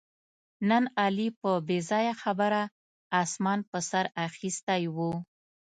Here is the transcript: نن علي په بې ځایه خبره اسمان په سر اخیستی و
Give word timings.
نن 0.69 0.83
علي 1.03 1.27
په 1.41 1.49
بې 1.67 1.77
ځایه 1.89 2.13
خبره 2.23 2.61
اسمان 3.21 3.59
په 3.71 3.79
سر 3.89 4.05
اخیستی 4.27 4.83
و 4.95 4.97